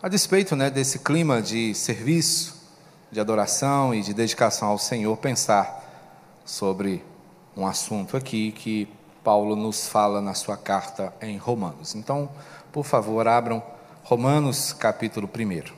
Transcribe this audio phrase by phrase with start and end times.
[0.00, 2.56] a despeito né, desse clima de serviço,
[3.10, 5.84] de adoração e de dedicação ao Senhor, pensar
[6.44, 7.04] sobre
[7.56, 8.88] um assunto aqui que
[9.24, 11.96] Paulo nos fala na sua carta em Romanos.
[11.96, 12.30] Então,
[12.70, 13.60] por favor, abram
[14.04, 15.74] Romanos capítulo 1.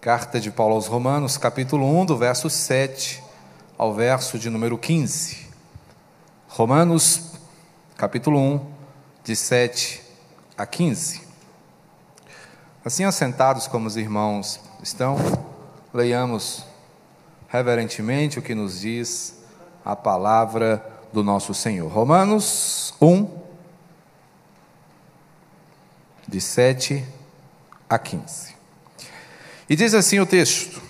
[0.00, 3.22] Carta de Paulo aos Romanos, capítulo 1, do verso 7
[3.78, 5.46] ao verso de número 15.
[6.48, 7.30] Romanos,
[7.96, 8.66] capítulo 1,
[9.22, 10.02] de 7
[10.58, 11.31] a 15.
[12.84, 15.16] Assim, assentados como os irmãos estão,
[15.94, 16.64] leiamos
[17.48, 19.36] reverentemente o que nos diz
[19.84, 21.88] a palavra do nosso Senhor.
[21.88, 23.28] Romanos 1,
[26.26, 27.06] de 7
[27.88, 28.52] a 15.
[29.70, 30.82] E diz assim o texto: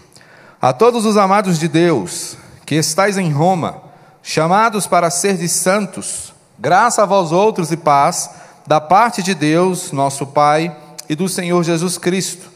[0.62, 3.82] A todos os amados de Deus, que estais em Roma,
[4.22, 8.30] chamados para ser de santos, graça a vós outros e paz,
[8.66, 10.74] da parte de Deus, nosso Pai,
[11.08, 12.50] e do Senhor Jesus Cristo.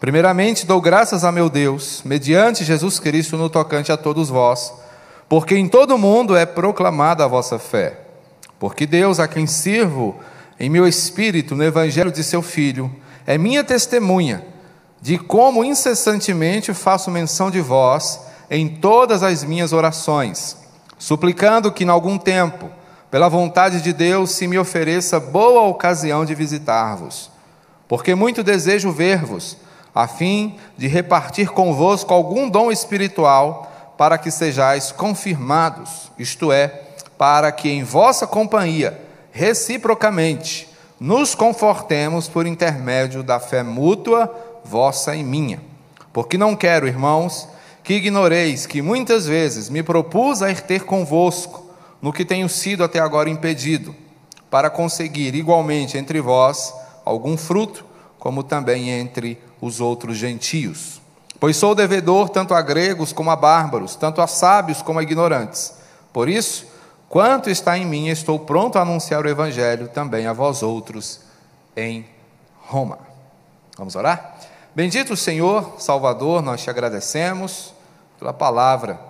[0.00, 4.72] Primeiramente, dou graças a meu Deus, mediante Jesus Cristo, no tocante a todos vós,
[5.28, 8.00] porque em todo o mundo é proclamada a vossa fé.
[8.58, 10.18] Porque Deus, a quem sirvo
[10.58, 12.90] em meu espírito no Evangelho de seu Filho,
[13.26, 14.44] é minha testemunha
[15.00, 20.56] de como incessantemente faço menção de vós em todas as minhas orações,
[20.98, 22.68] suplicando que, em algum tempo,
[23.10, 27.30] pela vontade de Deus, se me ofereça boa ocasião de visitar-vos.
[27.90, 29.56] Porque muito desejo ver-vos,
[29.92, 36.68] a fim de repartir convosco algum dom espiritual, para que sejais confirmados, isto é,
[37.18, 38.96] para que em vossa companhia,
[39.32, 40.68] reciprocamente,
[41.00, 44.32] nos confortemos por intermédio da fé mútua
[44.64, 45.60] vossa e minha.
[46.12, 47.48] Porque não quero, irmãos,
[47.82, 51.68] que ignoreis que muitas vezes me propus a ir ter convosco,
[52.00, 53.96] no que tenho sido até agora impedido,
[54.48, 56.72] para conseguir igualmente entre vós
[57.10, 57.84] algum fruto,
[58.18, 61.00] como também entre os outros gentios.
[61.38, 65.74] Pois sou devedor tanto a gregos como a bárbaros, tanto a sábios como a ignorantes.
[66.12, 66.66] Por isso,
[67.08, 71.20] quanto está em mim, estou pronto a anunciar o evangelho também a vós outros
[71.76, 72.06] em
[72.66, 72.98] Roma.
[73.78, 74.36] Vamos orar?
[74.74, 77.72] Bendito Senhor, Salvador, nós te agradecemos
[78.18, 79.00] pela palavra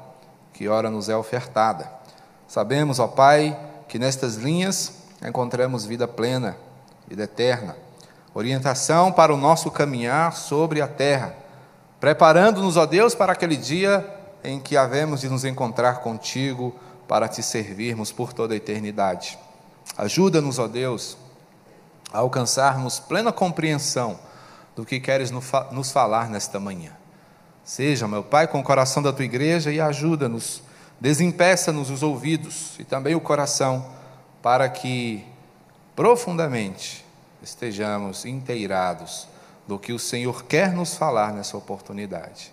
[0.54, 1.90] que ora nos é ofertada.
[2.46, 3.58] Sabemos, ó Pai,
[3.88, 4.92] que nestas linhas
[5.26, 6.56] encontramos vida plena,
[7.08, 7.76] vida eterna,
[8.34, 11.34] orientação para o nosso caminhar sobre a terra,
[11.98, 14.08] preparando-nos, ó Deus, para aquele dia
[14.42, 16.74] em que havemos de nos encontrar contigo
[17.06, 19.38] para te servirmos por toda a eternidade.
[19.98, 21.18] Ajuda-nos, ó Deus,
[22.12, 24.18] a alcançarmos plena compreensão
[24.76, 26.92] do que queres nos falar nesta manhã.
[27.64, 30.62] Seja, meu Pai, com o coração da tua igreja e ajuda-nos,
[31.00, 33.84] desempeça-nos os ouvidos e também o coração,
[34.40, 35.24] para que
[35.94, 37.04] profundamente
[37.42, 39.28] estejamos inteirados
[39.66, 42.52] do que o Senhor quer nos falar nessa oportunidade.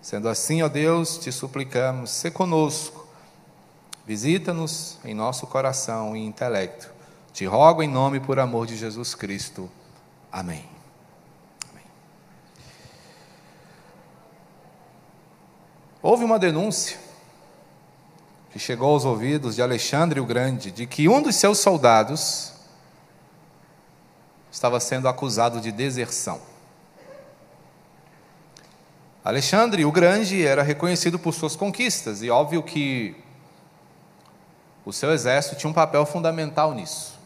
[0.00, 3.06] Sendo assim, ó Deus, te suplicamos, se conosco,
[4.06, 6.90] visita-nos em nosso coração e intelecto.
[7.32, 9.70] Te rogo em nome e por amor de Jesus Cristo.
[10.30, 10.64] Amém.
[16.00, 16.96] Houve uma denúncia
[18.50, 22.52] que chegou aos ouvidos de Alexandre o Grande de que um dos seus soldados
[24.50, 26.40] estava sendo acusado de deserção.
[29.24, 33.14] Alexandre o Grande era reconhecido por suas conquistas e óbvio que
[34.86, 37.18] o seu exército tinha um papel fundamental nisso.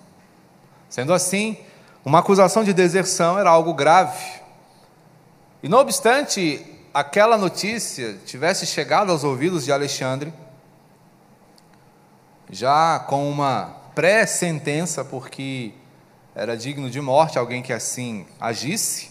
[0.89, 1.59] Sendo assim,
[2.05, 4.41] uma acusação de deserção era algo grave.
[5.63, 10.35] E não obstante aquela notícia tivesse chegado aos ouvidos de Alexandre,
[12.51, 15.73] já com uma pré-sentença, porque
[16.35, 19.11] era digno de morte alguém que assim agisse,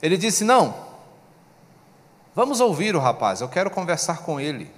[0.00, 0.74] ele disse: Não,
[2.34, 4.70] vamos ouvir o rapaz, eu quero conversar com ele,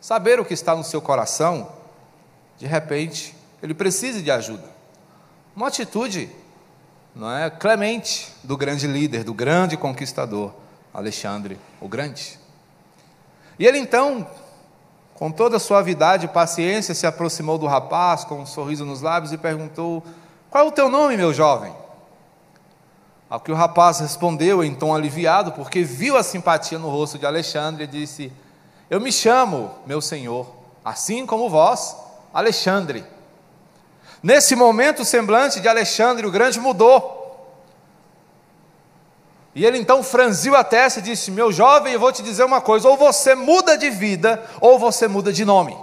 [0.00, 1.72] saber o que está no seu coração.
[2.58, 4.68] De repente, ele precisa de ajuda.
[5.56, 6.30] Uma atitude,
[7.14, 10.52] não é, clemente do grande líder, do grande conquistador.
[10.92, 12.38] Alexandre o Grande.
[13.58, 14.26] E ele então,
[15.14, 19.32] com toda a suavidade e paciência, se aproximou do rapaz, com um sorriso nos lábios,
[19.32, 20.02] e perguntou:
[20.50, 21.72] Qual é o teu nome, meu jovem?
[23.28, 27.24] Ao que o rapaz respondeu em tom aliviado, porque viu a simpatia no rosto de
[27.24, 28.32] Alexandre, e disse:
[28.90, 30.52] Eu me chamo, meu senhor,
[30.84, 31.96] assim como vós,
[32.34, 33.04] Alexandre.
[34.20, 37.18] Nesse momento, o semblante de Alexandre o Grande mudou.
[39.54, 42.60] E ele então franziu a testa e disse: Meu jovem, eu vou te dizer uma
[42.60, 45.76] coisa: ou você muda de vida, ou você muda de nome.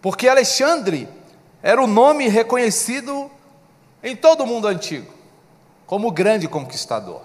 [0.00, 1.08] Porque Alexandre
[1.62, 3.30] era o nome reconhecido
[4.02, 5.12] em todo o mundo antigo,
[5.86, 7.22] como grande conquistador.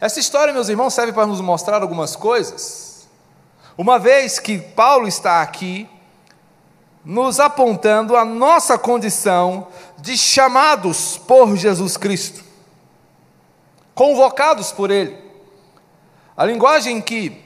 [0.00, 3.08] Essa história, meus irmãos, serve para nos mostrar algumas coisas.
[3.78, 5.88] Uma vez que Paulo está aqui,
[7.04, 9.68] nos apontando a nossa condição
[9.98, 12.42] de chamados por Jesus Cristo,
[13.94, 15.16] convocados por Ele.
[16.36, 17.40] A linguagem que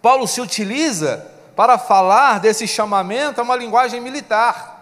[0.00, 4.74] Paulo se utiliza para falar desse chamamento é uma linguagem militar.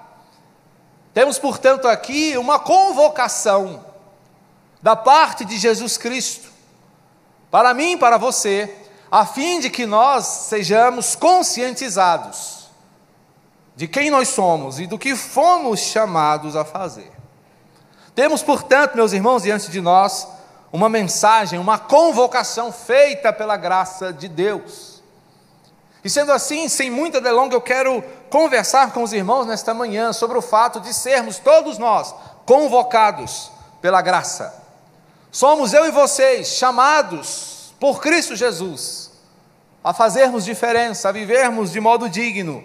[1.12, 3.84] Temos, portanto, aqui uma convocação
[4.80, 6.50] da parte de Jesus Cristo,
[7.50, 8.74] para mim e para você,
[9.10, 12.62] a fim de que nós sejamos conscientizados
[13.76, 17.10] de quem nós somos e do que fomos chamados a fazer.
[18.14, 20.26] Temos, portanto, meus irmãos, diante de nós,
[20.70, 24.91] uma mensagem, uma convocação feita pela graça de Deus
[26.04, 30.36] e sendo assim, sem muita delonga, eu quero conversar com os irmãos nesta manhã sobre
[30.36, 32.14] o fato de sermos todos nós
[32.44, 34.62] convocados pela graça.
[35.30, 39.12] Somos eu e vocês chamados por Cristo Jesus
[39.82, 42.64] a fazermos diferença, a vivermos de modo digno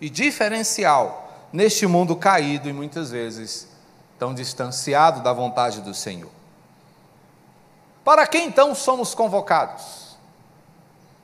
[0.00, 3.68] e diferencial neste mundo caído e muitas vezes
[4.18, 6.30] tão distanciado da vontade do Senhor.
[8.04, 10.01] Para que então somos convocados?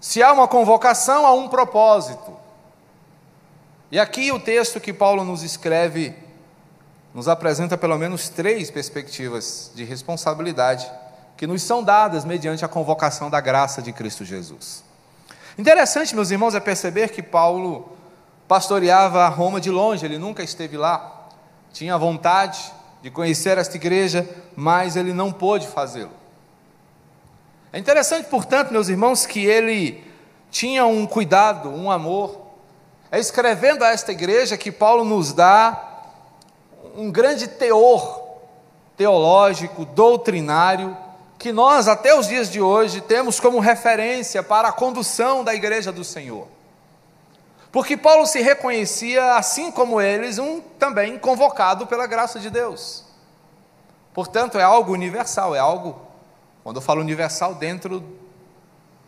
[0.01, 2.37] Se há uma convocação, há um propósito.
[3.91, 6.15] E aqui o texto que Paulo nos escreve
[7.15, 10.89] nos apresenta pelo menos três perspectivas de responsabilidade
[11.37, 14.85] que nos são dadas mediante a convocação da graça de Cristo Jesus.
[15.57, 17.97] Interessante, meus irmãos, é perceber que Paulo
[18.47, 21.29] pastoreava a Roma de longe, ele nunca esteve lá,
[21.73, 22.73] tinha vontade
[23.03, 26.13] de conhecer esta igreja, mas ele não pôde fazê-lo.
[27.73, 30.05] É interessante, portanto, meus irmãos, que ele
[30.51, 32.47] tinha um cuidado, um amor.
[33.11, 35.85] É escrevendo a esta igreja que Paulo nos dá
[36.97, 38.27] um grande teor
[38.97, 40.97] teológico, doutrinário,
[41.39, 45.93] que nós, até os dias de hoje, temos como referência para a condução da igreja
[45.93, 46.49] do Senhor.
[47.71, 53.05] Porque Paulo se reconhecia, assim como eles, um também convocado pela graça de Deus.
[54.13, 56.08] Portanto, é algo universal, é algo
[56.69, 58.05] quando eu falo universal, dentro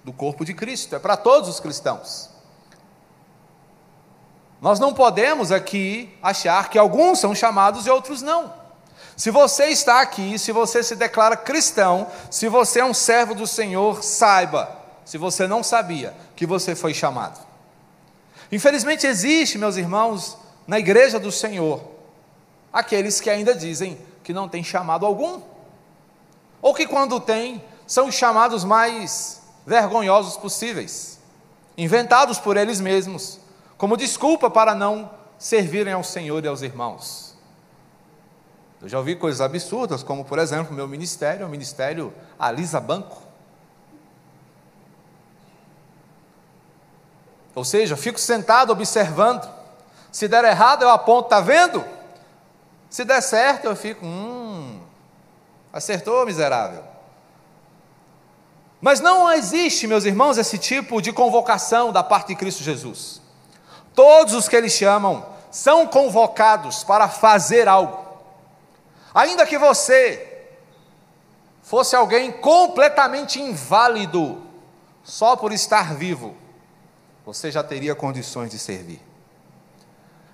[0.02, 2.30] do corpo de Cristo, é para todos os cristãos.
[4.62, 8.50] Nós não podemos aqui achar que alguns são chamados e outros não.
[9.14, 13.46] Se você está aqui, se você se declara cristão, se você é um servo do
[13.46, 14.74] Senhor, saiba,
[15.04, 17.46] se você não sabia, que você foi chamado.
[18.50, 21.82] Infelizmente existe, meus irmãos, na igreja do Senhor,
[22.72, 25.50] aqueles que ainda dizem que não tem chamado algum
[26.62, 31.18] ou que, quando tem, são os chamados mais vergonhosos possíveis,
[31.76, 33.38] inventados por eles mesmos,
[33.76, 37.30] como desculpa para não servirem ao Senhor e aos irmãos.
[38.82, 43.22] Eu já ouvi coisas absurdas, como, por exemplo, meu ministério, o ministério Alisa Banco.
[47.54, 49.46] Ou seja, fico sentado observando.
[50.10, 51.84] Se der errado, eu aponto, está vendo?
[52.88, 54.79] Se der certo, eu fico, hum,
[55.72, 56.84] Acertou, miserável.
[58.81, 63.20] Mas não existe, meus irmãos, esse tipo de convocação da parte de Cristo Jesus.
[63.94, 67.99] Todos os que ele chamam são convocados para fazer algo.
[69.14, 70.26] Ainda que você
[71.62, 74.42] fosse alguém completamente inválido,
[75.04, 76.35] só por estar vivo,
[77.25, 79.00] você já teria condições de servir.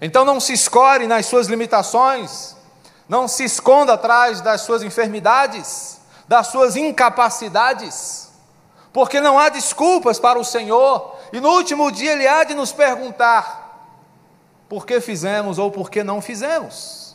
[0.00, 2.55] Então não se escore nas suas limitações,
[3.08, 8.30] não se esconda atrás das suas enfermidades, das suas incapacidades,
[8.92, 12.72] porque não há desculpas para o Senhor, e no último dia Ele há de nos
[12.72, 13.88] perguntar:
[14.68, 17.14] por que fizemos ou por que não fizemos?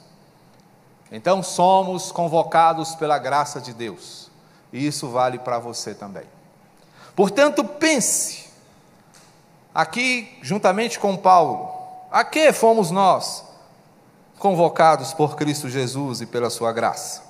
[1.11, 4.31] Então somos convocados pela graça de Deus,
[4.71, 6.23] e isso vale para você também.
[7.13, 8.49] Portanto, pense,
[9.75, 11.69] aqui juntamente com Paulo,
[12.09, 13.50] a que fomos nós?
[14.41, 17.21] Convocados por Cristo Jesus e pela sua graça.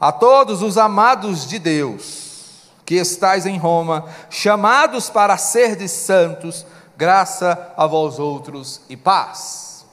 [0.00, 6.64] A todos os amados de Deus, que estais em Roma, chamados para ser de santos,
[6.96, 9.84] graça a vós outros e paz.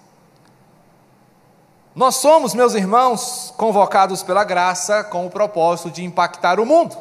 [1.93, 6.95] Nós somos, meus irmãos, convocados pela graça com o propósito de impactar o mundo.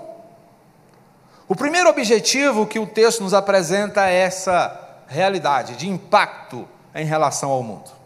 [1.47, 7.51] O primeiro objetivo que o texto nos apresenta é essa realidade de impacto em relação
[7.51, 8.04] ao mundo.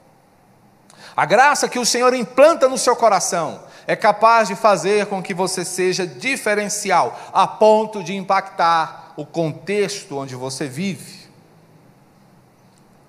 [1.19, 5.35] A graça que o Senhor implanta no seu coração é capaz de fazer com que
[5.35, 11.29] você seja diferencial, a ponto de impactar o contexto onde você vive,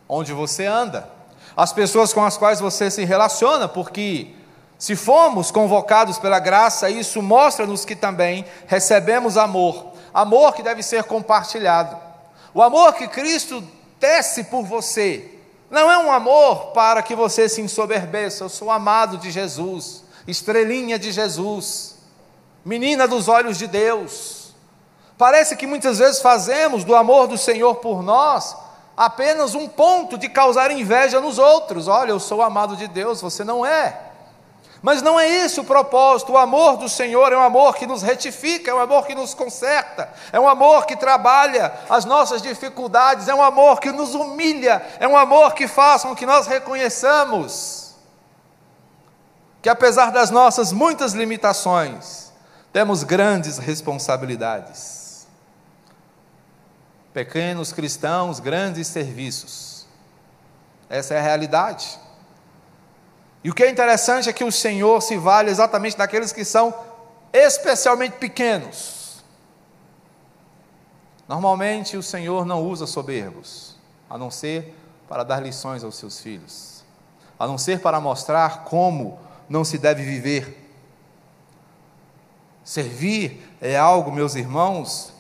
[0.08, 1.08] onde você anda.
[1.56, 4.34] as pessoas com as quais você se relaciona, porque
[4.80, 11.04] se fomos convocados pela graça, isso mostra-nos que também recebemos amor, amor que deve ser
[11.04, 11.96] compartilhado.
[12.56, 13.63] O amor que Cristo
[14.00, 15.38] tece por você
[15.69, 18.43] não é um amor para que você se ensoberbeça.
[18.43, 21.95] Eu sou amado de Jesus, estrelinha de Jesus,
[22.65, 24.53] menina dos olhos de Deus.
[25.17, 28.55] Parece que muitas vezes fazemos do amor do Senhor por nós
[28.99, 31.88] apenas um ponto de causar inveja nos outros.
[31.88, 34.09] Olha, eu sou amado de Deus, você não é.
[34.81, 36.31] Mas não é esse o propósito.
[36.31, 39.33] O amor do Senhor é um amor que nos retifica, é um amor que nos
[39.33, 44.81] conserta, é um amor que trabalha as nossas dificuldades, é um amor que nos humilha,
[45.00, 47.89] é um amor que faz com que nós reconheçamos
[49.62, 52.31] que, apesar das nossas muitas limitações,
[52.71, 55.27] temos grandes responsabilidades.
[57.13, 59.86] Pequenos cristãos, grandes serviços.
[60.89, 62.00] Essa é a realidade.
[63.43, 66.74] E o que é interessante é que o Senhor se vale exatamente daqueles que são
[67.31, 69.24] especialmente pequenos.
[71.27, 73.75] Normalmente o Senhor não usa soberbos,
[74.10, 74.75] a não ser
[75.08, 76.84] para dar lições aos seus filhos,
[77.38, 80.67] a não ser para mostrar como não se deve viver.
[82.63, 85.13] Servir é algo, meus irmãos,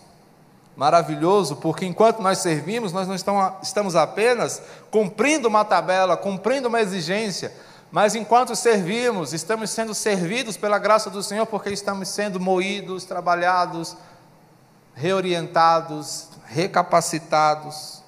[0.75, 3.15] maravilhoso, porque enquanto nós servimos, nós não
[3.61, 7.53] estamos apenas cumprindo uma tabela, cumprindo uma exigência,
[7.91, 13.97] mas enquanto servimos, estamos sendo servidos pela graça do Senhor, porque estamos sendo moídos, trabalhados,
[14.93, 18.03] reorientados, recapacitados.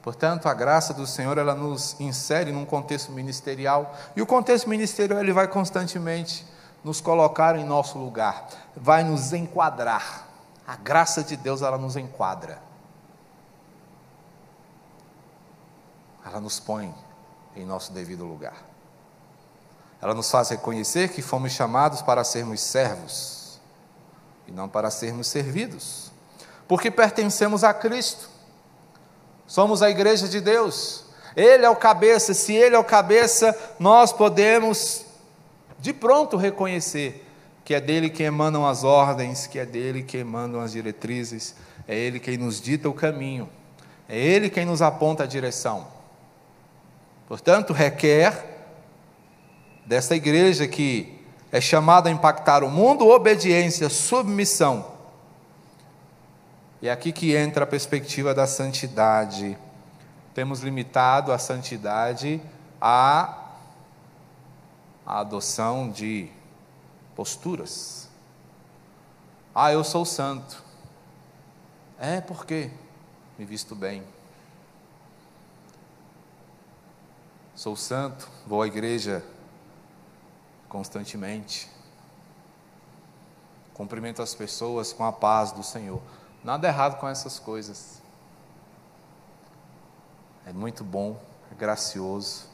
[0.00, 5.20] Portanto, a graça do Senhor, ela nos insere num contexto ministerial, e o contexto ministerial
[5.20, 6.46] ele vai constantemente
[6.84, 10.28] nos colocar em nosso lugar, vai nos enquadrar.
[10.66, 12.71] A graça de Deus, ela nos enquadra.
[16.24, 16.94] Ela nos põe
[17.54, 18.56] em nosso devido lugar.
[20.00, 23.60] Ela nos faz reconhecer que fomos chamados para sermos servos
[24.48, 26.10] e não para sermos servidos,
[26.66, 28.28] porque pertencemos a Cristo,
[29.46, 31.04] somos a igreja de Deus,
[31.36, 35.04] Ele é o cabeça, se Ele é o cabeça, nós podemos
[35.78, 37.28] de pronto reconhecer
[37.64, 41.54] que é dele que emanam as ordens, que é dele que emanam as diretrizes,
[41.86, 43.48] é Ele quem nos dita o caminho,
[44.08, 45.91] é Ele quem nos aponta a direção.
[47.32, 48.44] Portanto, requer
[49.86, 51.18] dessa igreja que
[51.50, 54.92] é chamada a impactar o mundo, obediência, submissão.
[56.82, 59.56] E é aqui que entra a perspectiva da santidade.
[60.34, 62.38] Temos limitado a santidade
[62.78, 63.46] à,
[65.06, 66.28] adoção de
[67.16, 68.10] posturas.
[69.54, 70.62] Ah, eu sou santo.
[71.98, 72.70] É porque
[73.38, 74.02] me visto bem.
[77.62, 79.24] Sou santo, vou à igreja
[80.68, 81.70] constantemente.
[83.72, 86.02] Cumprimento as pessoas com a paz do Senhor.
[86.42, 88.02] Nada errado com essas coisas.
[90.44, 92.48] É muito bom, é gracioso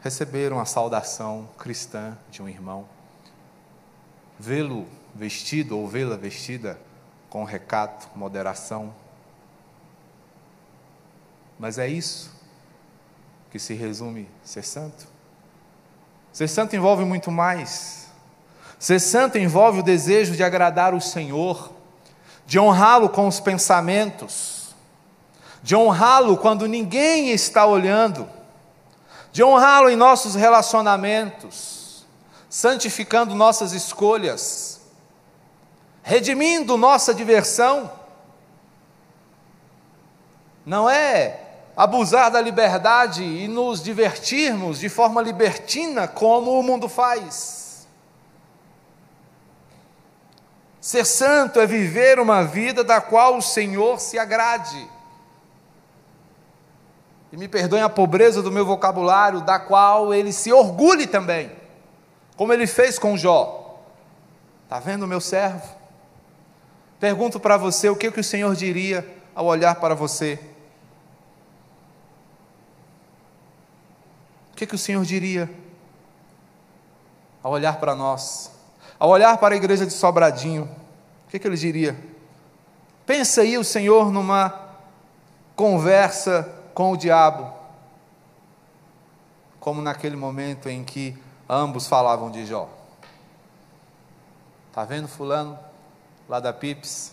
[0.00, 2.88] receber uma saudação cristã de um irmão.
[4.38, 6.80] Vê-lo vestido ou vê-la vestida
[7.28, 8.94] com recato, moderação.
[11.58, 12.37] Mas é isso
[13.50, 15.06] que se resume ser santo?
[16.32, 18.08] Ser santo envolve muito mais.
[18.78, 21.72] Ser santo envolve o desejo de agradar o Senhor,
[22.46, 24.74] de honrá-lo com os pensamentos,
[25.62, 28.28] de honrá-lo quando ninguém está olhando,
[29.32, 32.06] de honrá-lo em nossos relacionamentos,
[32.48, 34.80] santificando nossas escolhas,
[36.02, 37.90] redimindo nossa diversão.
[40.64, 41.47] Não é
[41.78, 47.86] abusar da liberdade e nos divertirmos de forma libertina, como o mundo faz.
[50.80, 54.90] Ser santo é viver uma vida da qual o Senhor se agrade.
[57.30, 61.52] E me perdoem a pobreza do meu vocabulário, da qual ele se orgulhe também,
[62.36, 63.78] como ele fez com Jó.
[64.64, 65.62] Está vendo, meu servo?
[66.98, 70.40] Pergunto para você o que, que o Senhor diria ao olhar para você.
[74.58, 75.48] Que, que o Senhor diria
[77.44, 78.50] ao olhar para nós,
[78.98, 80.64] ao olhar para a igreja de Sobradinho?
[80.64, 81.96] O que, que ele diria?
[83.06, 84.68] Pensa aí o Senhor numa
[85.54, 86.42] conversa
[86.74, 87.52] com o diabo,
[89.60, 91.16] como naquele momento em que
[91.48, 92.68] ambos falavam de Jó.
[94.70, 95.56] Está vendo Fulano,
[96.28, 97.12] lá da Pips?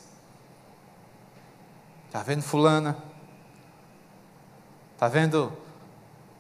[2.08, 2.98] Está vendo Fulana?
[4.96, 5.65] Está vendo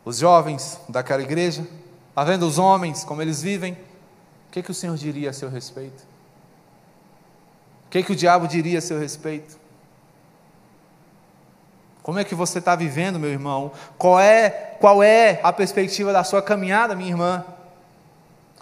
[0.05, 1.67] os jovens daquela igreja?
[2.09, 3.73] Está vendo os homens, como eles vivem?
[3.73, 6.03] O que, que o Senhor diria a seu respeito?
[7.87, 9.57] O que, que o diabo diria a seu respeito?
[12.05, 13.71] Como é que você está vivendo, meu irmão?
[13.97, 17.43] Qual é, qual é a perspectiva da sua caminhada, minha irmã?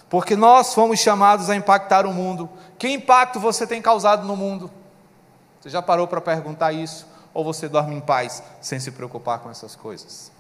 [0.09, 2.50] Porque nós fomos chamados a impactar o mundo.
[2.77, 4.71] Que impacto você tem causado no mundo?
[5.59, 7.05] Você já parou para perguntar isso?
[7.33, 10.31] Ou você dorme em paz sem se preocupar com essas coisas?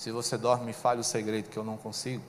[0.00, 2.24] Se você dorme, me fale o segredo que eu não consigo.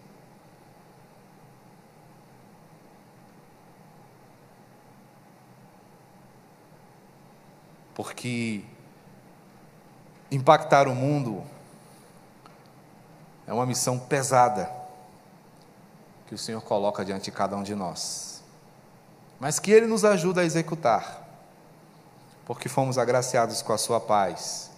[7.96, 8.66] Porque
[10.30, 11.46] impactar o mundo
[13.48, 14.70] é uma missão pesada
[16.28, 18.44] que o Senhor coloca diante de cada um de nós,
[19.40, 21.26] mas que Ele nos ajuda a executar,
[22.46, 24.71] porque fomos agraciados com a Sua paz,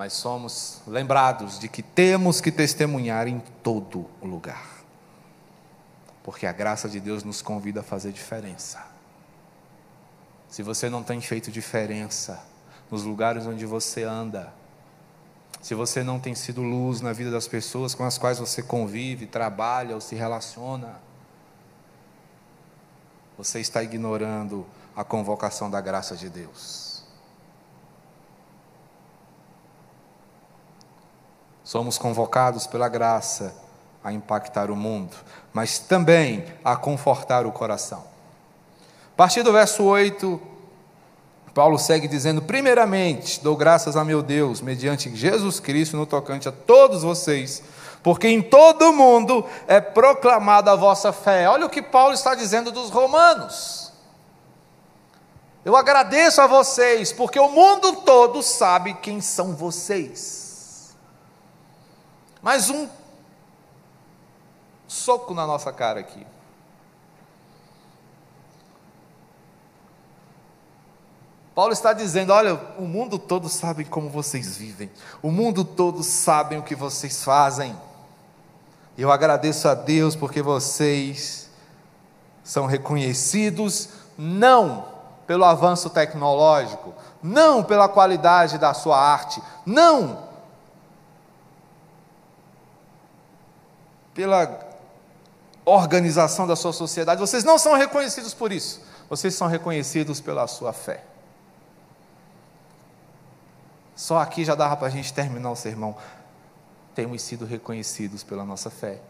[0.00, 4.66] mas somos lembrados de que temos que testemunhar em todo lugar,
[6.24, 8.82] porque a graça de Deus nos convida a fazer diferença.
[10.48, 12.42] Se você não tem feito diferença
[12.90, 14.50] nos lugares onde você anda,
[15.60, 19.26] se você não tem sido luz na vida das pessoas com as quais você convive,
[19.26, 20.98] trabalha ou se relaciona,
[23.36, 24.66] você está ignorando
[24.96, 26.89] a convocação da graça de Deus.
[31.70, 33.54] Somos convocados pela graça
[34.02, 35.16] a impactar o mundo,
[35.52, 38.02] mas também a confortar o coração.
[39.14, 40.42] A partir do verso 8,
[41.54, 46.52] Paulo segue dizendo: primeiramente, dou graças a meu Deus, mediante Jesus Cristo, no tocante a
[46.52, 47.62] todos vocês,
[48.02, 51.48] porque em todo o mundo é proclamada a vossa fé.
[51.48, 53.92] Olha o que Paulo está dizendo dos romanos.
[55.64, 60.49] Eu agradeço a vocês, porque o mundo todo sabe quem são vocês.
[62.42, 62.88] Mais um
[64.88, 66.26] soco na nossa cara aqui.
[71.54, 74.90] Paulo está dizendo: olha, o mundo todo sabe como vocês vivem,
[75.22, 77.78] o mundo todo sabe o que vocês fazem.
[78.96, 81.50] Eu agradeço a Deus porque vocês
[82.42, 84.88] são reconhecidos não
[85.26, 90.29] pelo avanço tecnológico, não pela qualidade da sua arte, não
[94.14, 94.68] pela
[95.64, 97.20] organização da sua sociedade.
[97.20, 101.04] Vocês não são reconhecidos por isso, vocês são reconhecidos pela sua fé.
[103.94, 105.94] Só aqui já dava para a gente terminar o sermão.
[106.94, 109.00] Temos sido reconhecidos pela nossa fé.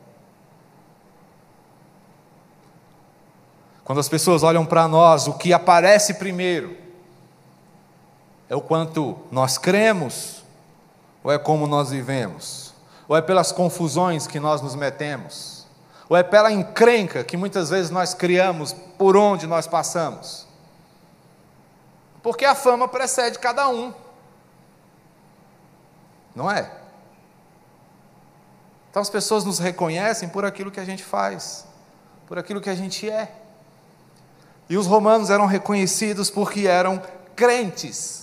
[3.84, 6.76] Quando as pessoas olham para nós, o que aparece primeiro
[8.48, 10.42] é o quanto nós cremos,
[11.22, 12.69] ou é como nós vivemos,
[13.10, 15.66] ou é pelas confusões que nós nos metemos,
[16.08, 20.46] ou é pela encrenca que muitas vezes nós criamos por onde nós passamos.
[22.22, 23.92] Porque a fama precede cada um.
[26.36, 26.70] Não é?
[28.88, 31.66] Então as pessoas nos reconhecem por aquilo que a gente faz,
[32.28, 33.34] por aquilo que a gente é.
[34.68, 37.02] E os romanos eram reconhecidos porque eram
[37.34, 38.19] crentes.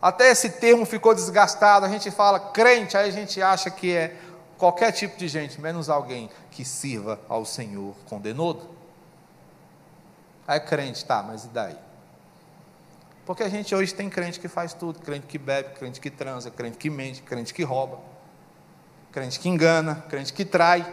[0.00, 4.16] Até esse termo ficou desgastado, a gente fala crente, aí a gente acha que é
[4.58, 8.68] qualquer tipo de gente, menos alguém que sirva ao Senhor com denodo.
[10.46, 11.76] Aí crente, tá, mas e daí?
[13.24, 16.50] Porque a gente hoje tem crente que faz tudo: crente que bebe, crente que transa,
[16.50, 17.98] crente que mente, crente que rouba,
[19.10, 20.86] crente que engana, crente que trai.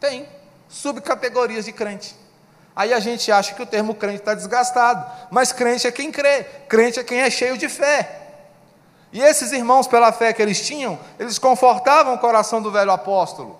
[0.00, 0.28] Tem
[0.68, 2.16] subcategorias de crente.
[2.74, 6.44] Aí a gente acha que o termo crente está desgastado, mas crente é quem crê,
[6.68, 8.18] crente é quem é cheio de fé.
[9.12, 13.58] E esses irmãos, pela fé que eles tinham, eles confortavam o coração do velho apóstolo,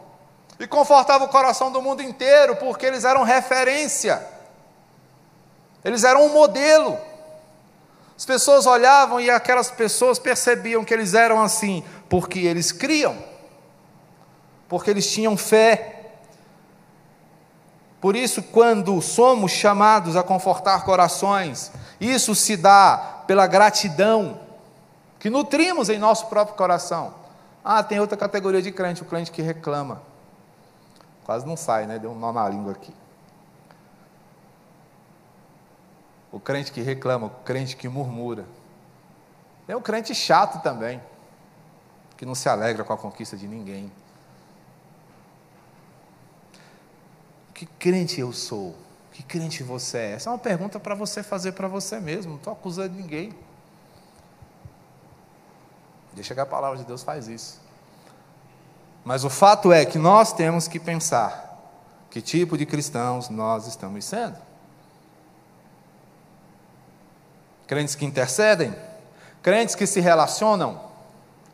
[0.58, 4.24] e confortavam o coração do mundo inteiro, porque eles eram referência.
[5.82, 6.98] Eles eram um modelo.
[8.16, 13.16] As pessoas olhavam e aquelas pessoas percebiam que eles eram assim, porque eles criam,
[14.68, 15.99] porque eles tinham fé.
[18.00, 24.40] Por isso, quando somos chamados a confortar corações, isso se dá pela gratidão
[25.18, 27.12] que nutrimos em nosso próprio coração.
[27.62, 30.00] Ah, tem outra categoria de crente, o crente que reclama.
[31.24, 31.98] Quase não sai, né?
[31.98, 32.94] Deu um nó na língua aqui.
[36.32, 38.44] o crente que reclama, o crente que murmura.
[39.66, 41.00] Tem o crente chato também,
[42.16, 43.90] que não se alegra com a conquista de ninguém.
[47.60, 48.74] Que crente eu sou?
[49.12, 50.12] Que crente você é?
[50.12, 53.34] Essa é uma pergunta para você fazer para você mesmo, não estou acusando ninguém.
[56.14, 57.60] Deixa que a palavra de Deus faz isso.
[59.04, 61.60] Mas o fato é que nós temos que pensar
[62.08, 64.38] que tipo de cristãos nós estamos sendo.
[67.66, 68.74] Crentes que intercedem,
[69.42, 70.80] crentes que se relacionam.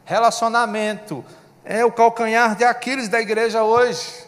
[0.04, 1.24] Relacionamento
[1.64, 4.25] é o calcanhar de Aquiles da igreja hoje.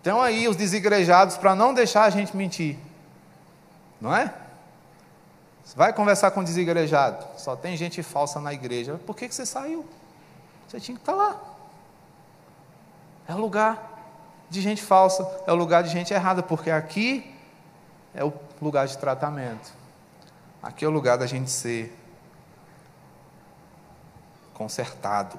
[0.00, 2.78] Então aí os desigrejados para não deixar a gente mentir.
[4.00, 4.34] Não é?
[5.62, 8.98] Você vai conversar com um desigrejado, só tem gente falsa na igreja.
[9.06, 9.86] Por que, que você saiu?
[10.66, 11.40] Você tinha que estar lá.
[13.28, 13.88] É lugar
[14.48, 17.32] de gente falsa, é o lugar de gente errada, porque aqui
[18.14, 19.72] é o lugar de tratamento.
[20.62, 21.96] Aqui é o lugar da gente ser
[24.52, 25.38] consertado.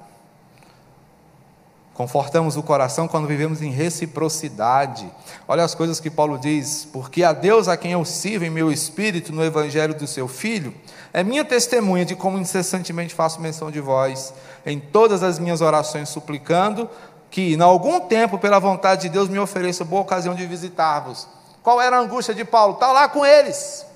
[1.94, 5.10] Confortamos o coração quando vivemos em reciprocidade.
[5.46, 8.72] Olha as coisas que Paulo diz: Porque a Deus a quem eu sirvo em meu
[8.72, 10.74] espírito no evangelho do seu filho,
[11.12, 14.32] é minha testemunha de como incessantemente faço menção de vós
[14.64, 16.88] em todas as minhas orações, suplicando
[17.30, 21.28] que, em algum tempo, pela vontade de Deus, me ofereça boa ocasião de visitar-vos.
[21.62, 22.74] Qual era a angústia de Paulo?
[22.74, 23.86] Está lá com eles.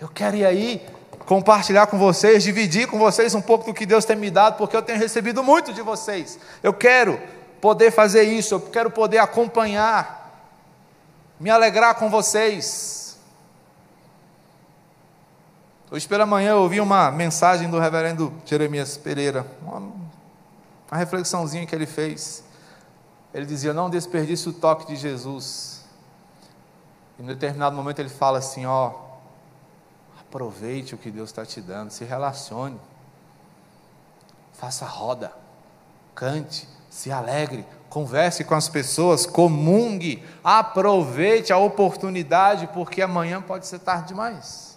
[0.00, 0.86] Eu quero ir aí
[1.28, 4.74] compartilhar com vocês, dividir com vocês um pouco do que Deus tem me dado, porque
[4.74, 6.38] eu tenho recebido muito de vocês.
[6.62, 7.20] Eu quero
[7.60, 10.42] poder fazer isso, eu quero poder acompanhar,
[11.38, 13.18] me alegrar com vocês.
[15.90, 21.74] Hoje pela manhã eu ouvi uma mensagem do reverendo Jeremias Pereira, uma, uma reflexãozinha que
[21.74, 22.42] ele fez.
[23.34, 25.84] Ele dizia: Não desperdice o toque de Jesus.
[27.18, 29.07] E em determinado momento ele fala assim: Ó,
[30.28, 32.78] Aproveite o que Deus está te dando, se relacione,
[34.52, 35.32] faça roda,
[36.14, 43.78] cante, se alegre, converse com as pessoas, comungue, aproveite a oportunidade, porque amanhã pode ser
[43.78, 44.76] tarde demais.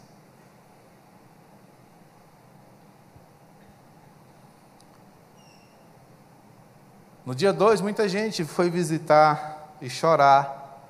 [7.25, 10.81] No dia 2, muita gente foi visitar e chorar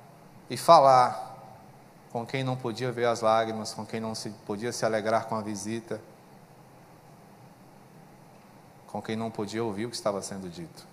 [0.48, 1.31] e falar
[2.12, 5.34] com quem não podia ver as lágrimas, com quem não se, podia se alegrar com
[5.34, 5.98] a visita,
[8.86, 10.86] com quem não podia ouvir o que estava sendo dito.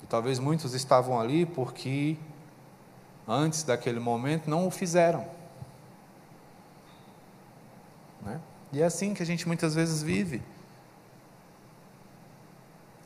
[0.00, 2.16] E talvez muitos estavam ali porque
[3.26, 5.26] antes daquele momento não o fizeram.
[8.22, 8.40] Né?
[8.72, 10.40] E é assim que a gente muitas vezes vive.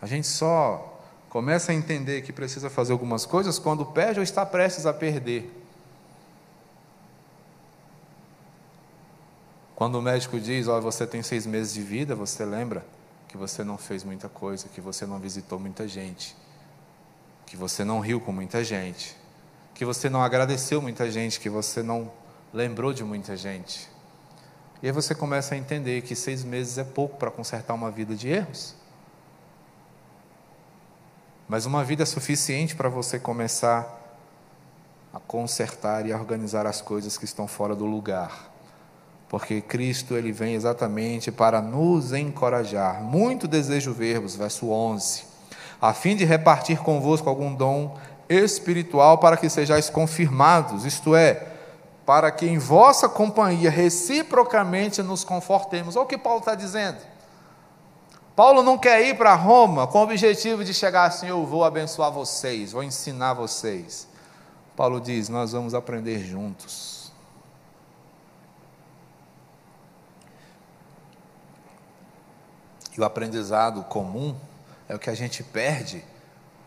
[0.02, 0.89] A gente só
[1.30, 5.48] começa a entender que precisa fazer algumas coisas quando perde ou está prestes a perder.
[9.76, 12.84] Quando o médico diz, olha, você tem seis meses de vida, você lembra
[13.28, 16.36] que você não fez muita coisa, que você não visitou muita gente,
[17.46, 19.16] que você não riu com muita gente,
[19.72, 22.10] que você não agradeceu muita gente, que você não
[22.52, 23.88] lembrou de muita gente.
[24.82, 28.16] E aí você começa a entender que seis meses é pouco para consertar uma vida
[28.16, 28.79] de erros.
[31.50, 34.00] Mas uma vida é suficiente para você começar
[35.12, 38.52] a consertar e a organizar as coisas que estão fora do lugar.
[39.28, 43.02] Porque Cristo ele vem exatamente para nos encorajar.
[43.02, 45.24] Muito desejo verbos, verso 11,
[45.82, 51.48] a fim de repartir convosco algum dom espiritual para que sejais confirmados, isto é,
[52.06, 55.96] para que em vossa companhia reciprocamente nos confortemos.
[55.96, 56.98] Olha o que Paulo está dizendo.
[58.34, 62.10] Paulo não quer ir para Roma com o objetivo de chegar assim: eu vou abençoar
[62.10, 64.08] vocês, vou ensinar vocês.
[64.76, 67.12] Paulo diz: nós vamos aprender juntos.
[72.96, 74.36] E o aprendizado comum
[74.88, 76.04] é o que a gente perde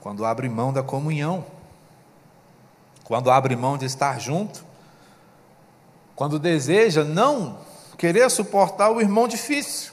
[0.01, 1.45] quando abre mão da comunhão,
[3.03, 4.65] quando abre mão de estar junto,
[6.15, 7.57] quando deseja não
[7.97, 9.92] querer suportar o irmão difícil.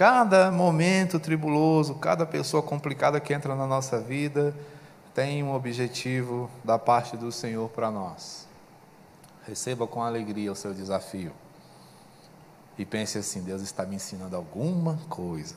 [0.00, 4.54] Cada momento tribuloso, cada pessoa complicada que entra na nossa vida
[5.14, 8.48] tem um objetivo da parte do Senhor para nós.
[9.46, 11.32] Receba com alegria o seu desafio.
[12.78, 15.54] E pense assim: Deus está me ensinando alguma coisa.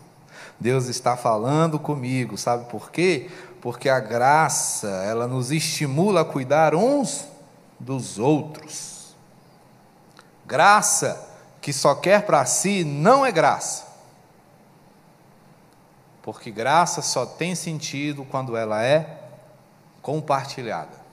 [0.60, 3.32] Deus está falando comigo, sabe por quê?
[3.62, 7.30] Porque a graça, ela nos estimula a cuidar uns
[7.80, 9.16] dos outros.
[10.46, 11.30] Graça
[11.62, 13.83] que só quer para si não é graça
[16.24, 19.20] porque graça só tem sentido quando ela é
[20.02, 21.04] compartilhada.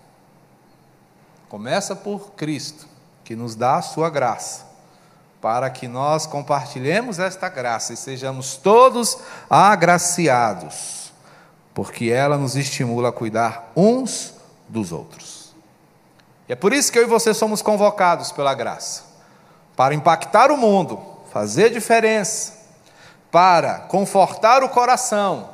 [1.49, 2.87] Começa por Cristo,
[3.25, 4.65] que nos dá a sua graça,
[5.41, 9.19] para que nós compartilhemos esta graça e sejamos todos
[9.49, 11.13] agraciados,
[11.75, 14.35] porque ela nos estimula a cuidar uns
[14.69, 15.53] dos outros.
[16.49, 19.11] E é por isso que eu e você somos convocados pela graça
[19.77, 21.01] para impactar o mundo,
[21.33, 22.60] fazer diferença,
[23.31, 25.51] para confortar o coração,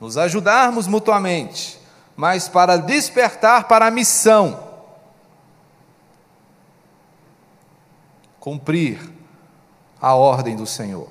[0.00, 1.78] nos ajudarmos mutuamente,
[2.14, 4.64] mas para despertar para a missão.
[8.38, 9.00] Cumprir
[10.00, 11.08] a ordem do Senhor.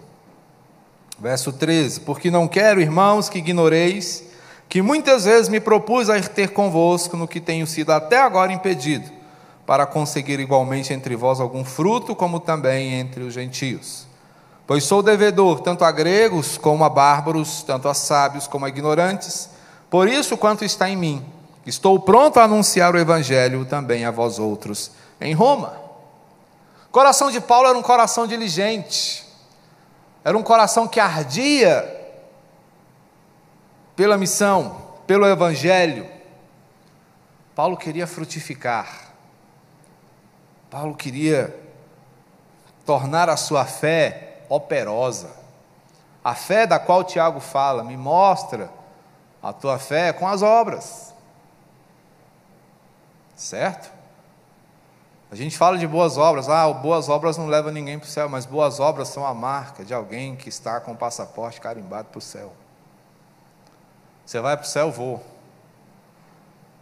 [1.20, 4.24] Verso 13: Porque não quero, irmãos, que ignoreis
[4.68, 8.52] que muitas vezes me propus a ir ter convosco no que tenho sido até agora
[8.52, 9.10] impedido,
[9.66, 14.08] para conseguir igualmente entre vós algum fruto, como também entre os gentios.
[14.68, 19.50] Pois sou devedor tanto a gregos como a bárbaros, tanto a sábios como a ignorantes,
[19.90, 21.26] por isso quanto está em mim,
[21.66, 25.80] estou pronto a anunciar o evangelho também a vós outros em Roma.
[26.88, 29.24] O coração de Paulo era um coração diligente,
[30.24, 31.92] era um coração que ardia
[33.96, 36.08] pela missão, pelo evangelho.
[37.54, 39.12] Paulo queria frutificar.
[40.70, 41.56] Paulo queria
[42.86, 45.30] tornar a sua fé operosa.
[46.24, 48.70] A fé da qual Tiago fala, me mostra
[49.42, 51.14] a tua fé com as obras.
[53.36, 53.94] Certo?
[55.32, 58.30] A gente fala de boas obras, ah, boas obras não levam ninguém para o céu,
[58.30, 62.20] mas boas obras são a marca de alguém que está com o passaporte carimbado para
[62.20, 62.54] o céu.
[64.26, 65.24] Você vai para o céu, vou.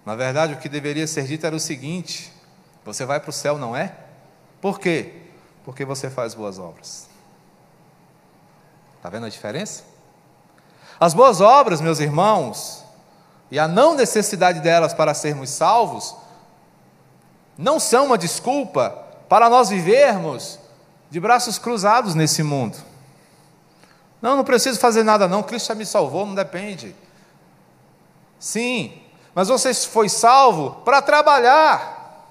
[0.05, 2.31] Na verdade, o que deveria ser dito era o seguinte:
[2.85, 3.95] você vai para o céu, não é?
[4.61, 5.21] Por quê?
[5.65, 7.09] Porque você faz boas obras.
[9.03, 9.83] Está vendo a diferença?
[10.97, 12.85] As boas obras, meus irmãos,
[13.51, 16.15] e a não necessidade delas para sermos salvos,
[17.57, 18.91] não são uma desculpa
[19.27, 20.57] para nós vivermos
[21.09, 22.77] de braços cruzados nesse mundo.
[24.21, 26.95] Não, não preciso fazer nada, não, Cristo já me salvou, não depende.
[28.39, 29.03] Sim,
[29.35, 32.23] mas você foi salvo para trabalhar.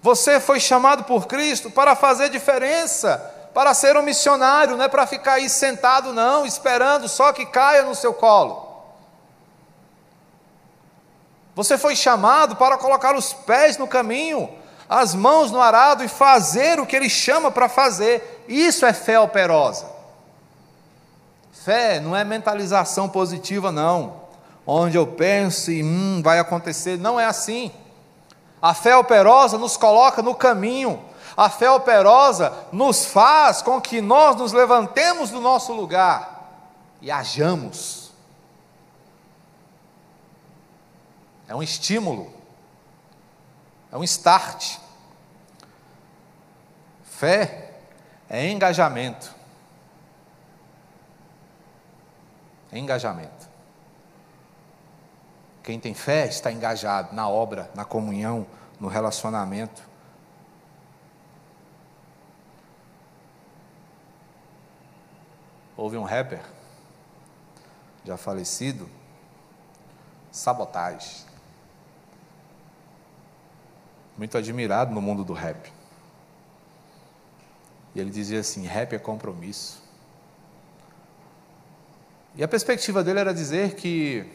[0.00, 5.04] Você foi chamado por Cristo para fazer diferença, para ser um missionário, não é para
[5.04, 8.64] ficar aí sentado, não, esperando só que caia no seu colo.
[11.56, 14.48] Você foi chamado para colocar os pés no caminho,
[14.88, 18.44] as mãos no arado e fazer o que Ele chama para fazer.
[18.46, 19.86] Isso é fé operosa.
[21.50, 24.20] Fé não é mentalização positiva, não.
[24.64, 26.96] Onde eu penso e hum, vai acontecer.
[26.96, 27.72] Não é assim.
[28.62, 31.07] A fé operosa nos coloca no caminho.
[31.38, 36.50] A fé operosa nos faz com que nós nos levantemos do nosso lugar
[37.00, 38.08] e hajamos.
[41.48, 42.30] é um estímulo,
[43.90, 44.76] é um start.
[47.02, 47.72] Fé
[48.28, 49.34] é engajamento.
[52.70, 53.48] É engajamento.
[55.62, 58.46] Quem tem fé está engajado na obra, na comunhão,
[58.78, 59.87] no relacionamento.
[65.78, 66.44] Houve um rapper,
[68.04, 68.86] já falecido,
[70.30, 71.28] sabotagem
[74.18, 75.72] muito admirado no mundo do rap.
[77.94, 79.80] E ele dizia assim: rap é compromisso.
[82.34, 84.28] E a perspectiva dele era dizer que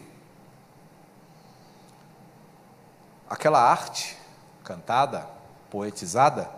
[3.29, 4.17] aquela arte
[4.63, 5.27] cantada,
[5.69, 6.49] poetizada,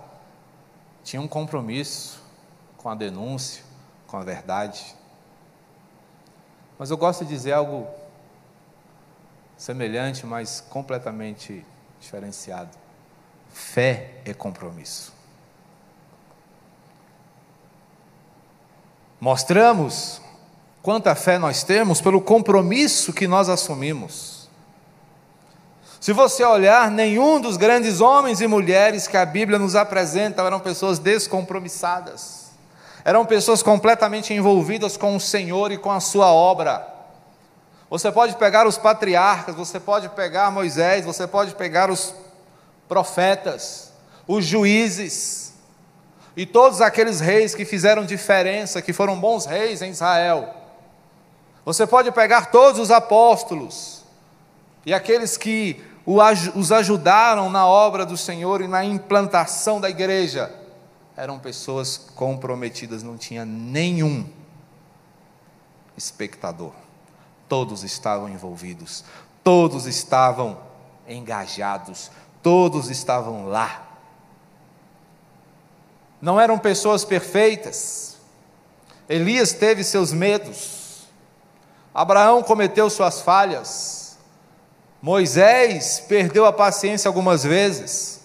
[1.03, 2.21] tinha um compromisso
[2.77, 3.63] com a denúncia,
[4.07, 4.95] com a verdade.
[6.77, 7.87] Mas eu gosto de dizer algo
[9.57, 11.65] semelhante, mas completamente
[11.99, 12.77] diferenciado.
[13.49, 15.13] Fé é compromisso.
[19.19, 20.21] Mostramos
[20.83, 24.49] quanta fé nós temos pelo compromisso que nós assumimos.
[25.99, 30.59] Se você olhar, nenhum dos grandes homens e mulheres que a Bíblia nos apresenta eram
[30.59, 32.44] pessoas descompromissadas,
[33.05, 36.91] eram pessoas completamente envolvidas com o Senhor e com a sua obra.
[37.87, 42.15] Você pode pegar os patriarcas, você pode pegar Moisés, você pode pegar os
[42.89, 43.91] profetas,
[44.27, 45.53] os juízes
[46.35, 50.55] e todos aqueles reis que fizeram diferença, que foram bons reis em Israel.
[51.63, 54.03] Você pode pegar todos os apóstolos
[54.83, 60.64] e aqueles que os ajudaram na obra do Senhor e na implantação da igreja.
[61.15, 64.27] Eram pessoas comprometidas, não tinha nenhum
[65.97, 66.73] espectador.
[67.47, 69.05] Todos estavam envolvidos,
[69.43, 70.59] todos estavam
[71.07, 72.11] engajados,
[72.45, 73.87] Todos estavam lá.
[76.21, 78.17] Não eram pessoas perfeitas.
[79.09, 81.07] Elias teve seus medos.
[81.91, 84.19] Abraão cometeu suas falhas.
[85.01, 88.21] Moisés perdeu a paciência algumas vezes.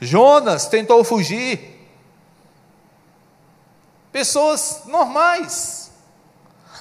[0.00, 1.73] Jonas tentou fugir.
[4.14, 5.90] Pessoas normais.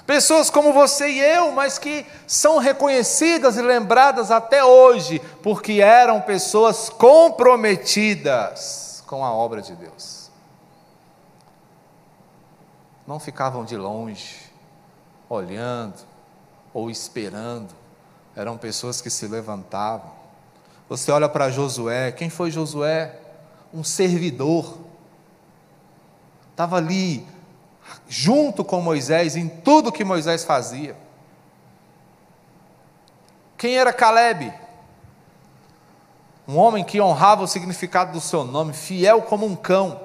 [0.05, 6.21] Pessoas como você e eu, mas que são reconhecidas e lembradas até hoje, porque eram
[6.21, 10.29] pessoas comprometidas com a obra de Deus.
[13.07, 14.37] Não ficavam de longe,
[15.27, 16.01] olhando
[16.71, 17.73] ou esperando,
[18.35, 20.11] eram pessoas que se levantavam.
[20.87, 23.19] Você olha para Josué, quem foi Josué?
[23.73, 24.82] Um servidor.
[26.53, 27.25] Estava ali
[28.07, 30.95] junto com Moisés em tudo que Moisés fazia.
[33.57, 34.53] Quem era Caleb?
[36.47, 39.99] Um homem que honrava o significado do seu nome, fiel como um cão.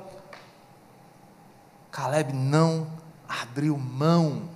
[1.91, 2.87] Caleb não
[3.29, 4.49] abriu mão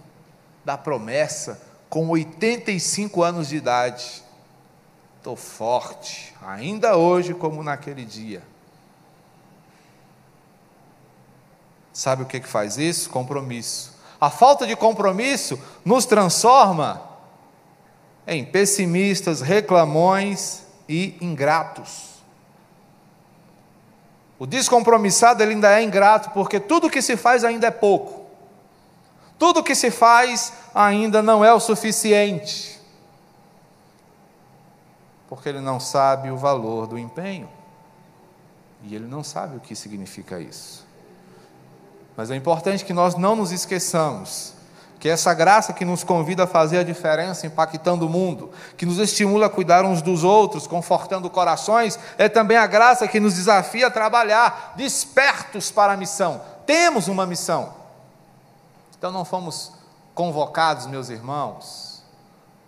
[0.65, 4.23] da promessa com 85 anos de idade.
[5.19, 8.43] Estou forte, ainda hoje como naquele dia.
[11.93, 13.11] Sabe o que, que faz isso?
[13.11, 13.93] Compromisso.
[14.21, 17.03] A falta de compromisso nos transforma
[18.27, 22.13] em pessimistas, reclamões e ingratos.
[24.39, 28.27] O descompromissado ele ainda é ingrato porque tudo que se faz ainda é pouco.
[29.39, 32.81] Tudo que se faz ainda não é o suficiente.
[35.29, 37.49] Porque ele não sabe o valor do empenho.
[38.85, 40.82] E ele não sabe o que significa isso.
[42.17, 44.55] Mas é importante que nós não nos esqueçamos
[45.03, 48.99] que essa graça que nos convida a fazer a diferença, impactando o mundo, que nos
[48.99, 53.89] estimula a cuidar uns dos outros, confortando corações, é também a graça que nos desafia
[53.89, 56.41] a trabalhar despertos para a missão.
[56.65, 57.75] Temos uma missão.
[58.97, 59.73] Então não fomos
[60.15, 62.05] convocados, meus irmãos,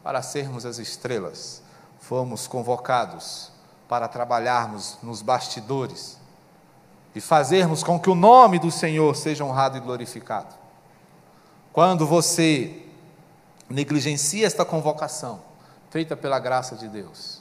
[0.02, 1.62] para sermos as estrelas.
[2.00, 3.52] Fomos convocados
[3.88, 6.18] para trabalharmos nos bastidores
[7.14, 10.54] e fazermos com que o nome do Senhor seja honrado e glorificado.
[11.72, 12.86] Quando você
[13.70, 15.40] negligencia esta convocação,
[15.90, 17.40] feita pela graça de Deus,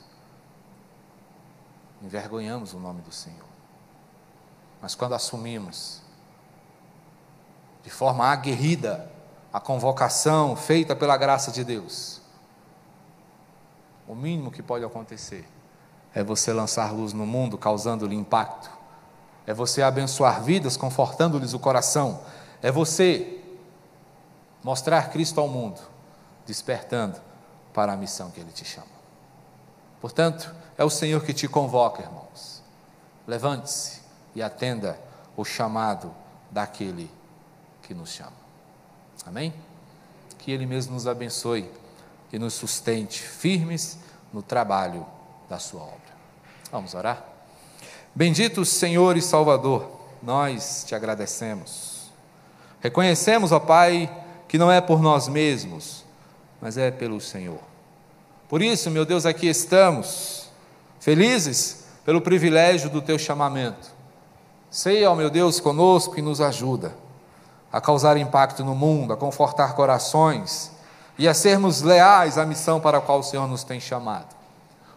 [2.01, 3.47] envergonhamos o nome do Senhor.
[4.81, 6.01] Mas quando assumimos
[7.83, 9.11] de forma aguerrida
[9.51, 12.21] a convocação feita pela graça de Deus,
[14.07, 15.47] o mínimo que pode acontecer
[16.13, 18.82] é você lançar luz no mundo, causando-lhe impacto
[19.45, 22.21] é você abençoar vidas, confortando-lhes o coração,
[22.61, 23.41] é você
[24.63, 25.79] mostrar Cristo ao mundo,
[26.45, 27.19] despertando
[27.73, 28.87] para a missão que Ele te chama.
[29.99, 32.61] Portanto, é o Senhor que te convoca, irmãos.
[33.27, 34.01] Levante-se
[34.35, 34.99] e atenda
[35.35, 36.13] o chamado
[36.51, 37.09] daquele
[37.81, 38.33] que nos chama.
[39.25, 39.53] Amém?
[40.39, 41.69] Que Ele mesmo nos abençoe
[42.31, 43.97] e nos sustente firmes
[44.31, 45.05] no trabalho
[45.49, 46.13] da Sua obra.
[46.71, 47.32] Vamos orar?
[48.15, 49.89] Bendito Senhor e Salvador,
[50.21, 52.11] nós te agradecemos.
[52.79, 54.07] Reconhecemos, ó Pai,
[54.47, 56.05] que não é por nós mesmos,
[56.61, 57.59] mas é pelo Senhor.
[58.47, 60.47] Por isso, meu Deus, aqui estamos,
[60.99, 63.89] felizes pelo privilégio do teu chamamento.
[64.69, 66.93] Sei, ó meu Deus, conosco e nos ajuda
[67.71, 70.71] a causar impacto no mundo, a confortar corações
[71.17, 74.35] e a sermos leais à missão para a qual o Senhor nos tem chamado.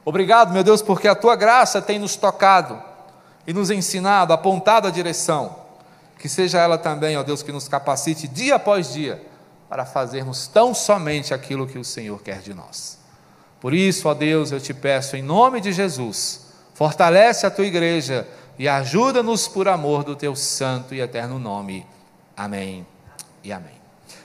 [0.04, 2.94] Obrigado, meu Deus, porque a tua graça tem nos tocado
[3.46, 5.56] e nos ensinado, apontado a direção,
[6.18, 9.24] que seja ela também, ó Deus, que nos capacite dia após dia
[9.68, 12.98] para fazermos tão somente aquilo que o Senhor quer de nós.
[13.60, 18.26] Por isso, ó Deus, eu te peço em nome de Jesus, fortalece a tua igreja
[18.58, 21.86] e ajuda-nos por amor do teu santo e eterno nome.
[22.36, 22.86] Amém
[23.42, 23.76] e amém.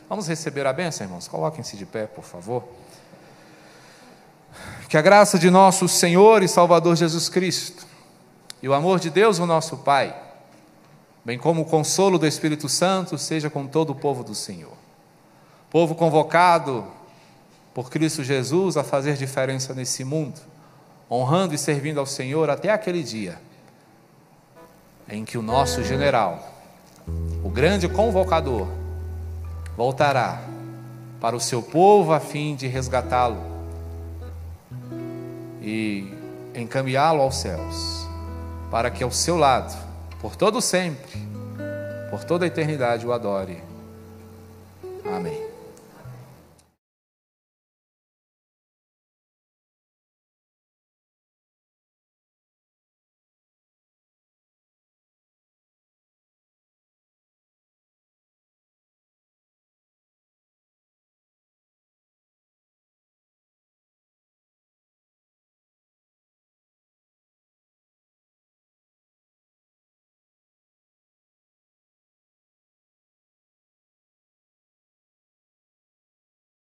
[0.07, 1.27] Vamos receber a bênção, irmãos?
[1.27, 2.67] Coloquem-se de pé, por favor.
[4.89, 7.90] Que a graça de nosso Senhor e Salvador Jesus Cristo
[8.61, 10.15] e o amor de Deus, o nosso Pai,
[11.25, 14.73] bem como o consolo do Espírito Santo, seja com todo o povo do Senhor.
[15.69, 16.85] Povo convocado
[17.73, 20.39] por Cristo Jesus a fazer diferença nesse mundo,
[21.09, 23.39] honrando e servindo ao Senhor até aquele dia
[25.09, 26.53] em que o nosso general,
[27.43, 28.67] o grande convocador,
[29.75, 30.41] voltará
[31.19, 33.41] para o seu povo a fim de resgatá-lo
[35.61, 36.13] e
[36.55, 38.00] encaminhá-lo aos céus
[38.71, 39.77] para que ao seu lado,
[40.21, 41.11] por todo sempre,
[42.09, 43.61] por toda a eternidade, o adore.
[45.05, 45.50] Amém.